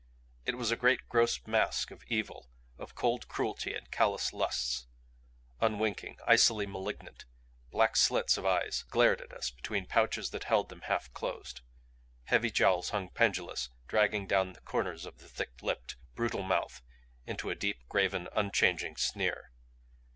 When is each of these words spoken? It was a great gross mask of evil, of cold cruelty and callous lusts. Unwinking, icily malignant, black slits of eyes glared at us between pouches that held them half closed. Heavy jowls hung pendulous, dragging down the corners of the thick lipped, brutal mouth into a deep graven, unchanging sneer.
It 0.45 0.55
was 0.57 0.71
a 0.71 0.75
great 0.75 1.07
gross 1.09 1.45
mask 1.45 1.91
of 1.91 2.01
evil, 2.07 2.49
of 2.79 2.95
cold 2.95 3.27
cruelty 3.27 3.75
and 3.75 3.91
callous 3.91 4.33
lusts. 4.33 4.87
Unwinking, 5.59 6.17
icily 6.25 6.65
malignant, 6.65 7.25
black 7.69 7.95
slits 7.95 8.35
of 8.35 8.43
eyes 8.43 8.81
glared 8.89 9.21
at 9.21 9.31
us 9.31 9.51
between 9.51 9.85
pouches 9.85 10.31
that 10.31 10.45
held 10.45 10.69
them 10.69 10.81
half 10.85 11.13
closed. 11.13 11.61
Heavy 12.23 12.49
jowls 12.49 12.89
hung 12.89 13.09
pendulous, 13.09 13.69
dragging 13.87 14.25
down 14.25 14.53
the 14.53 14.61
corners 14.61 15.05
of 15.05 15.19
the 15.19 15.29
thick 15.29 15.61
lipped, 15.61 15.97
brutal 16.15 16.41
mouth 16.41 16.81
into 17.27 17.51
a 17.51 17.55
deep 17.55 17.87
graven, 17.87 18.27
unchanging 18.35 18.95
sneer. 18.95 19.51